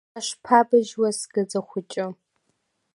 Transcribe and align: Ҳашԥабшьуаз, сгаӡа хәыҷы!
Ҳашԥабшьуаз, 0.13 1.17
сгаӡа 1.21 1.59
хәыҷы! 1.67 2.05